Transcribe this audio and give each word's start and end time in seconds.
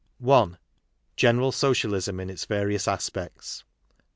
—General 1.15 1.51
Socialism 1.51 2.19
in 2.19 2.31
its 2.31 2.45
various 2.45 2.87
aspects. 2.87 3.63